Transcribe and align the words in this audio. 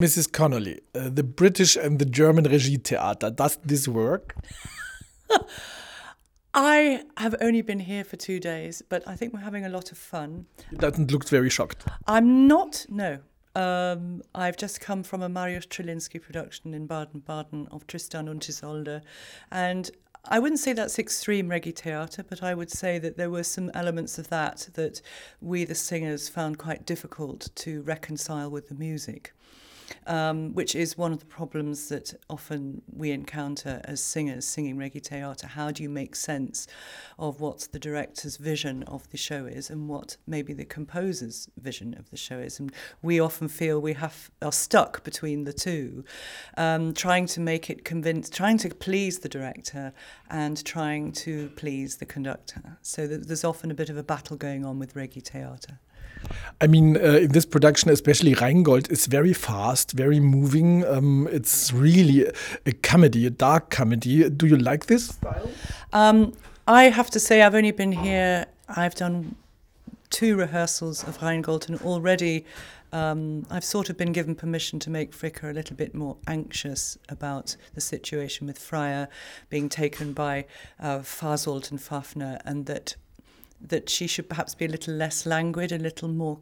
Mrs. 0.00 0.32
Connolly, 0.32 0.80
uh, 0.94 1.10
the 1.10 1.22
British 1.22 1.76
and 1.76 1.98
the 1.98 2.06
German 2.06 2.44
Regie 2.44 2.78
Theater, 2.78 3.30
does 3.30 3.58
this 3.62 3.86
work? 3.86 4.34
I 6.54 7.02
have 7.18 7.34
only 7.42 7.60
been 7.60 7.80
here 7.80 8.02
for 8.02 8.16
two 8.16 8.40
days, 8.40 8.80
but 8.88 9.06
I 9.06 9.14
think 9.14 9.34
we're 9.34 9.40
having 9.40 9.66
a 9.66 9.68
lot 9.68 9.92
of 9.92 9.98
fun. 9.98 10.46
It 10.72 10.78
doesn't 10.78 11.12
look 11.12 11.28
very 11.28 11.50
shocked. 11.50 11.84
I'm 12.06 12.48
not, 12.48 12.86
no. 12.88 13.18
Um, 13.54 14.22
I've 14.34 14.56
just 14.56 14.80
come 14.80 15.02
from 15.02 15.20
a 15.20 15.28
Mariusz 15.28 15.68
Treliński 15.68 16.22
production 16.22 16.72
in 16.72 16.86
Baden-Baden 16.86 17.68
of 17.70 17.86
Tristan 17.86 18.26
und 18.26 18.42
Isolde, 18.48 19.02
and 19.52 19.90
I 20.24 20.38
wouldn't 20.38 20.60
say 20.60 20.72
that's 20.72 20.98
extreme 20.98 21.50
Regie 21.50 21.72
theatre, 21.72 22.24
but 22.26 22.42
I 22.42 22.54
would 22.54 22.70
say 22.70 22.98
that 22.98 23.18
there 23.18 23.28
were 23.28 23.42
some 23.42 23.70
elements 23.74 24.18
of 24.18 24.28
that 24.28 24.70
that 24.74 25.02
we, 25.42 25.64
the 25.64 25.74
singers, 25.74 26.30
found 26.30 26.56
quite 26.56 26.86
difficult 26.86 27.50
to 27.56 27.82
reconcile 27.82 28.50
with 28.50 28.70
the 28.70 28.74
music 28.74 29.34
um, 30.06 30.54
which 30.54 30.74
is 30.74 30.96
one 30.96 31.12
of 31.12 31.20
the 31.20 31.26
problems 31.26 31.88
that 31.88 32.14
often 32.28 32.82
we 32.92 33.10
encounter 33.10 33.80
as 33.84 34.02
singers 34.02 34.44
singing 34.44 34.76
Regie 34.76 35.00
theatre. 35.00 35.46
How 35.46 35.70
do 35.70 35.82
you 35.82 35.88
make 35.88 36.14
sense 36.14 36.66
of 37.18 37.40
what 37.40 37.68
the 37.72 37.78
director's 37.78 38.36
vision 38.36 38.82
of 38.84 39.08
the 39.10 39.16
show 39.16 39.46
is 39.46 39.70
and 39.70 39.88
what 39.88 40.16
maybe 40.26 40.52
the 40.52 40.64
composer's 40.64 41.48
vision 41.60 41.94
of 41.98 42.10
the 42.10 42.16
show 42.16 42.38
is? 42.38 42.58
And 42.58 42.72
we 43.02 43.20
often 43.20 43.48
feel 43.48 43.80
we 43.80 43.94
have 43.94 44.30
are 44.42 44.52
stuck 44.52 45.04
between 45.04 45.44
the 45.44 45.52
two, 45.52 46.04
um, 46.56 46.94
trying 46.94 47.26
to 47.26 47.40
make 47.40 47.70
it 47.70 47.84
convince, 47.84 48.30
trying 48.30 48.58
to 48.58 48.70
please 48.70 49.20
the 49.20 49.28
director 49.28 49.92
and 50.28 50.64
trying 50.64 51.12
to 51.12 51.50
please 51.56 51.96
the 51.96 52.06
conductor. 52.06 52.78
So 52.82 53.06
there's 53.06 53.44
often 53.44 53.70
a 53.70 53.74
bit 53.74 53.90
of 53.90 53.96
a 53.96 54.02
battle 54.02 54.36
going 54.36 54.64
on 54.64 54.78
with 54.78 54.96
Regie 54.96 55.20
theatre. 55.20 55.78
I 56.62 56.66
mean, 56.66 56.96
uh, 56.96 57.20
in 57.22 57.32
this 57.32 57.46
production, 57.46 57.90
especially 57.90 58.34
Rheingold 58.34 58.90
is 58.90 59.06
very 59.06 59.32
fast, 59.32 59.92
very 59.92 60.20
moving. 60.20 60.84
Um, 60.84 61.26
it's 61.32 61.72
really 61.72 62.26
a 62.66 62.72
comedy, 62.82 63.26
a 63.26 63.30
dark 63.30 63.70
comedy. 63.70 64.28
Do 64.28 64.46
you 64.46 64.56
like 64.56 64.86
this 64.86 65.08
style? 65.08 65.50
Um, 65.92 66.34
I 66.68 66.84
have 66.84 67.10
to 67.10 67.20
say, 67.20 67.42
I've 67.42 67.54
only 67.54 67.72
been 67.72 67.92
here, 67.92 68.46
I've 68.68 68.94
done 68.94 69.36
two 70.10 70.36
rehearsals 70.36 71.02
of 71.04 71.22
Rheingold, 71.22 71.68
and 71.68 71.80
already 71.80 72.44
um, 72.92 73.46
I've 73.50 73.64
sort 73.64 73.88
of 73.88 73.96
been 73.96 74.12
given 74.12 74.34
permission 74.34 74.78
to 74.80 74.90
make 74.90 75.12
Fricka 75.12 75.50
a 75.50 75.52
little 75.52 75.76
bit 75.76 75.94
more 75.94 76.16
anxious 76.26 76.98
about 77.08 77.56
the 77.74 77.80
situation 77.80 78.46
with 78.46 78.58
Freya 78.58 79.08
being 79.48 79.68
taken 79.68 80.12
by 80.12 80.44
uh, 80.78 80.98
Fasolt 80.98 81.70
and 81.70 81.80
Fafner, 81.80 82.40
and 82.44 82.66
that 82.66 82.96
that 83.60 83.88
she 83.88 84.06
should 84.06 84.28
perhaps 84.28 84.54
be 84.54 84.64
a 84.64 84.68
little 84.68 84.94
less 84.94 85.26
languid, 85.26 85.72
a 85.72 85.78
little 85.78 86.08
more 86.08 86.38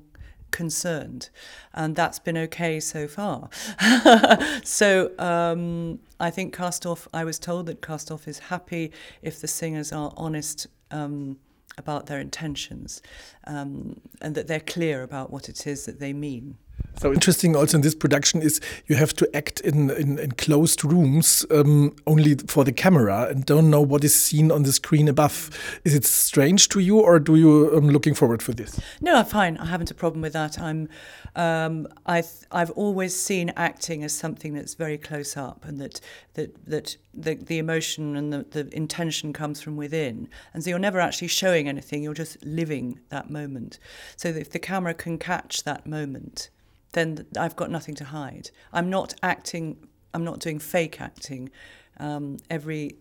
concerned. 0.51 1.31
And 1.75 1.95
that's 1.95 2.19
been 2.19 2.39
okay 2.39 2.81
so 2.81 3.07
far. 3.09 3.49
so 4.65 5.13
um, 5.19 6.01
I 6.21 6.31
think 6.31 6.55
Castorf, 6.55 7.07
I 7.13 7.25
was 7.25 7.39
told 7.39 7.67
that 7.67 7.83
Castorf 7.83 8.27
is 8.29 8.39
happy 8.39 8.93
if 9.23 9.41
the 9.41 9.49
singers 9.49 9.93
are 9.93 10.13
honest. 10.17 10.67
Um, 10.91 11.39
about 11.77 12.07
their 12.07 12.19
intentions 12.19 13.01
um, 13.47 14.01
and 14.21 14.35
that 14.35 14.49
they're 14.49 14.59
clear 14.59 15.03
about 15.03 15.31
what 15.31 15.49
it 15.49 15.67
is 15.67 15.87
that 15.87 16.01
they 16.01 16.13
mean. 16.13 16.59
So 17.01 17.13
interesting 17.13 17.55
also 17.55 17.77
in 17.77 17.83
this 17.83 17.95
production 17.95 18.43
is 18.43 18.61
you 18.87 18.97
have 18.97 19.15
to 19.15 19.37
act 19.37 19.61
in, 19.61 19.89
in, 19.91 20.19
in 20.19 20.33
closed 20.33 20.85
rooms 20.85 21.47
um, 21.53 21.95
only 22.09 22.35
for 22.35 22.65
the 22.65 22.73
camera 22.73 23.29
and 23.31 23.47
don't 23.47 23.71
know 23.71 23.81
what 23.81 24.03
is 24.03 24.15
seen 24.15 24.51
on 24.51 24.65
the 24.65 24.73
screen 24.73 25.07
above. 25.07 25.51
Is 25.85 25.95
it 25.95 26.05
strange 26.05 26.69
to 26.71 26.81
you 26.81 26.99
or 26.99 27.21
do 27.21 27.37
you 27.37 27.71
um, 27.77 27.89
looking 27.89 28.15
forward 28.15 28.43
for 28.43 28.53
this? 28.53 28.81
No, 29.01 29.15
I'm 29.15 29.27
fine. 29.27 29.59
I 29.59 29.67
haven't 29.67 29.93
a 29.93 29.95
problem 29.95 30.23
with 30.23 30.33
that. 30.33 30.59
I'm, 30.59 30.89
um, 31.37 31.87
I've, 32.05 32.33
I've 32.51 32.73
always 32.73 33.15
seen 33.15 33.53
acting 33.57 34.03
as 34.03 34.13
something 34.13 34.53
that's 34.55 34.75
very 34.75 34.99
close 34.99 35.37
up 35.37 35.65
and 35.65 35.81
that, 35.81 36.01
that, 36.35 36.67
that 36.67 36.97
the, 37.15 37.37
the 37.37 37.59
emotion 37.59 38.17
and 38.17 38.33
the, 38.33 38.45
the 38.51 38.77
intention 38.77 39.33
comes 39.33 39.61
from 39.61 39.77
within. 39.77 40.29
And 40.53 40.65
so 40.65 40.71
you're 40.71 40.81
never 40.81 40.99
actually 40.99 41.29
showing 41.29 41.69
anything, 41.69 42.03
you're 42.03 42.13
just 42.13 42.45
living 42.45 42.99
that 43.11 43.31
moment. 43.31 43.79
So 44.17 44.31
if 44.31 44.51
the 44.51 44.59
camera 44.59 44.95
can 44.95 45.17
catch 45.17 45.63
that 45.63 45.87
moment, 45.87 46.51
then 46.93 47.27
I've 47.39 47.57
got 47.57 47.71
nothing 47.71 47.95
to 47.97 48.05
hide. 48.05 48.51
I'm 48.73 48.91
not 48.91 49.15
acting, 49.23 49.77
I'm 50.15 50.25
not 50.25 50.41
doing 50.41 50.59
fake 50.59 51.01
acting. 51.01 51.51
Um, 51.99 52.39
every 52.51 52.97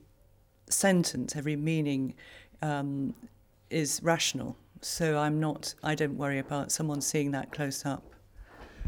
sentence, 0.69 1.35
every 1.35 1.55
meaning 1.55 2.15
um, 2.61 3.13
is 3.69 4.01
rational. 4.03 4.57
So 4.81 5.17
I'm 5.17 5.39
not, 5.39 5.73
I 5.83 5.95
don't 5.95 6.17
worry 6.17 6.39
about 6.39 6.71
someone 6.71 7.01
seeing 7.01 7.31
that 7.31 7.51
close 7.51 7.85
up. 7.85 8.03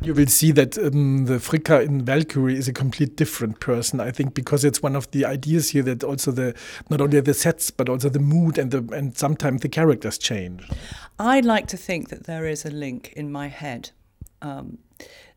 You 0.02 0.14
will 0.14 0.28
see 0.28 0.54
that 0.54 0.78
um, 0.78 1.26
the 1.26 1.40
Fricka 1.40 1.86
in 1.86 2.06
Valkyrie 2.06 2.58
is 2.58 2.70
a 2.70 2.74
complete 2.74 3.18
different 3.18 3.60
person, 3.60 4.00
I 4.00 4.12
think, 4.12 4.34
because 4.34 4.64
it's 4.64 4.82
one 4.82 4.96
of 4.96 5.12
the 5.12 5.26
ideas 5.26 5.72
here 5.72 5.84
that 5.84 6.06
also 6.06 6.32
the 6.32 6.56
not 6.90 7.02
only 7.02 7.20
the 7.20 7.34
sets 7.34 7.70
but 7.70 7.90
also 7.90 8.08
the 8.08 8.20
mood 8.20 8.58
and 8.58 8.72
the 8.72 8.96
and 8.96 9.18
sometimes 9.18 9.60
the 9.60 9.68
characters 9.68 10.18
change. 10.18 10.66
I'd 11.20 11.44
like 11.44 11.68
to 11.68 11.78
think 11.78 12.08
that 12.10 12.24
there 12.24 12.46
is 12.46 12.64
a 12.64 12.70
link 12.70 13.12
in 13.18 13.30
my 13.30 13.50
head 13.50 13.92
um, 14.42 14.78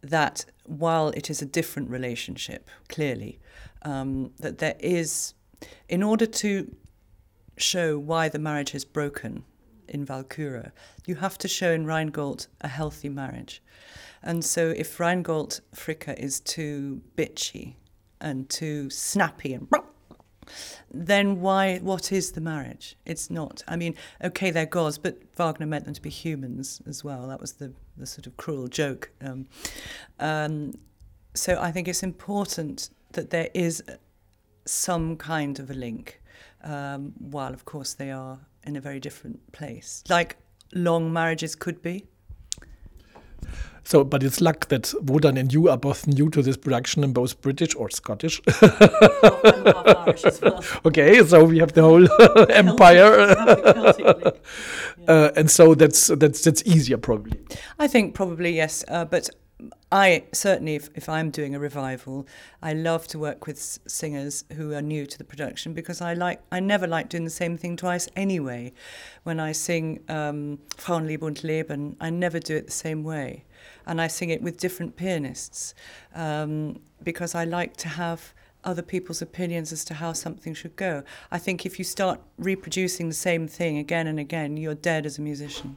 that 0.00 0.44
while 0.64 1.08
it 1.10 1.30
is 1.30 1.42
a 1.42 1.46
different 1.46 1.90
relationship, 1.90 2.68
clearly, 2.88 3.38
um, 3.82 4.32
that 4.38 4.58
there 4.58 4.76
is, 4.80 5.34
in 5.88 6.02
order 6.02 6.26
to 6.26 6.74
show 7.56 7.98
why 7.98 8.28
the 8.28 8.38
marriage 8.38 8.74
is 8.74 8.84
broken 8.84 9.44
in 9.88 10.04
Valkyrie, 10.04 10.70
you 11.06 11.16
have 11.16 11.36
to 11.38 11.48
show 11.48 11.72
in 11.72 11.86
Rheingold 11.86 12.46
a 12.60 12.68
healthy 12.68 13.08
marriage. 13.08 13.62
And 14.22 14.44
so 14.44 14.70
if 14.70 15.00
Rheingold 15.00 15.60
Fricka 15.74 16.18
is 16.18 16.40
too 16.40 17.02
bitchy 17.16 17.74
and 18.20 18.48
too 18.48 18.88
snappy 18.88 19.52
and 19.52 19.68
then 20.90 21.40
why 21.40 21.78
what 21.78 22.12
is 22.12 22.32
the 22.32 22.40
marriage? 22.40 22.96
It's 23.06 23.30
not 23.30 23.62
i 23.68 23.76
mean 23.76 23.94
okay 24.22 24.50
they're 24.50 24.66
gods 24.66 24.98
but 24.98 25.18
wagner 25.36 25.66
meant 25.66 25.84
them 25.84 25.94
to 25.94 26.02
be 26.02 26.10
humans 26.10 26.82
as 26.86 27.02
well. 27.04 27.28
That 27.28 27.40
was 27.40 27.54
the, 27.54 27.72
the 27.96 28.06
sort 28.06 28.26
of 28.26 28.36
cruel 28.36 28.68
joke. 28.68 29.10
Um, 29.20 29.46
um, 30.18 30.74
so 31.34 31.58
i 31.60 31.70
think 31.72 31.88
it's 31.88 32.02
important 32.02 32.90
that 33.12 33.30
there 33.30 33.48
is 33.54 33.82
some 34.64 35.16
kind 35.16 35.58
of 35.58 35.70
a 35.70 35.74
link 35.74 36.20
um, 36.62 37.12
while 37.18 37.52
of 37.52 37.64
course 37.64 37.94
they 37.94 38.10
are 38.10 38.38
in 38.64 38.76
a 38.76 38.80
very 38.80 39.00
different 39.00 39.52
place. 39.52 40.04
Like 40.08 40.36
long 40.72 41.12
marriages 41.12 41.54
could 41.54 41.82
be 41.82 42.06
so, 43.84 44.04
but 44.04 44.22
it's 44.22 44.40
luck 44.40 44.68
that 44.68 44.94
Wotan 45.02 45.36
and 45.36 45.52
you 45.52 45.68
are 45.68 45.76
both 45.76 46.06
new 46.06 46.30
to 46.30 46.42
this 46.42 46.56
production 46.56 47.02
and 47.02 47.12
both 47.12 47.40
British 47.40 47.74
or 47.74 47.90
Scottish. 47.90 48.40
well. 50.40 50.64
okay, 50.86 51.24
so 51.24 51.44
we 51.44 51.58
have 51.58 51.72
the 51.72 51.82
whole 51.82 52.06
empire, 52.50 53.12
uh, 55.08 55.30
and 55.36 55.50
so 55.50 55.74
that's 55.74 56.06
that's 56.08 56.42
that's 56.42 56.62
easier 56.64 56.96
probably. 56.96 57.38
I 57.78 57.88
think 57.88 58.14
probably 58.14 58.54
yes, 58.54 58.84
uh, 58.88 59.04
but 59.04 59.28
I 59.92 60.24
certainly, 60.32 60.74
if, 60.74 60.88
if 60.94 61.06
I'm 61.06 61.30
doing 61.30 61.54
a 61.54 61.58
revival, 61.58 62.26
I 62.62 62.72
love 62.72 63.06
to 63.08 63.18
work 63.18 63.46
with 63.46 63.58
singers 63.86 64.42
who 64.54 64.72
are 64.72 64.80
new 64.80 65.04
to 65.04 65.18
the 65.18 65.22
production 65.22 65.74
because 65.74 66.00
I 66.00 66.14
like 66.14 66.40
I 66.50 66.60
never 66.60 66.86
like 66.86 67.10
doing 67.10 67.24
the 67.24 67.30
same 67.30 67.58
thing 67.58 67.76
twice 67.76 68.08
anyway. 68.16 68.72
When 69.24 69.38
I 69.38 69.52
sing 69.52 70.00
um, 70.08 70.60
Frauenliebe 70.78 71.22
und 71.24 71.44
Leben, 71.44 71.96
I 72.00 72.08
never 72.08 72.38
do 72.38 72.56
it 72.56 72.64
the 72.64 72.72
same 72.72 73.04
way, 73.04 73.44
and 73.86 74.00
I 74.00 74.06
sing 74.06 74.30
it 74.30 74.40
with 74.40 74.56
different 74.56 74.96
pianists 74.96 75.74
um, 76.14 76.80
because 77.02 77.34
I 77.34 77.44
like 77.44 77.76
to 77.76 77.88
have 77.88 78.32
other 78.64 78.82
people's 78.82 79.20
opinions 79.20 79.72
as 79.72 79.84
to 79.84 79.94
how 79.94 80.14
something 80.14 80.54
should 80.54 80.76
go. 80.76 81.02
I 81.30 81.36
think 81.36 81.66
if 81.66 81.78
you 81.78 81.84
start 81.84 82.18
reproducing 82.38 83.08
the 83.08 83.14
same 83.14 83.46
thing 83.46 83.76
again 83.76 84.06
and 84.06 84.18
again, 84.18 84.56
you're 84.56 84.74
dead 84.74 85.04
as 85.04 85.18
a 85.18 85.20
musician. 85.20 85.76